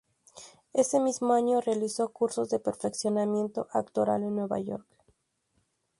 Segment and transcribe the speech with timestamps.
[0.73, 4.87] Ese mismo año realizó cursos de perfeccionamiento actoral en Nueva York.